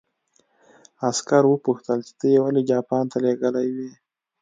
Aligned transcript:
عسکر 1.09 1.43
وپوښتل 1.47 1.99
چې 2.07 2.13
ته 2.19 2.25
یې 2.33 2.39
ولې 2.43 2.61
جاپان 2.69 3.03
ته 3.11 3.17
لېږلی 3.23 3.69
وې 3.75 3.89